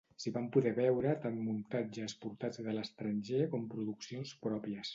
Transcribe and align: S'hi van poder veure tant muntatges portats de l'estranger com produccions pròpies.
S'hi 0.21 0.31
van 0.35 0.45
poder 0.53 0.71
veure 0.77 1.11
tant 1.25 1.37
muntatges 1.49 2.15
portats 2.23 2.63
de 2.69 2.75
l'estranger 2.79 3.47
com 3.55 3.69
produccions 3.75 4.37
pròpies. 4.47 4.87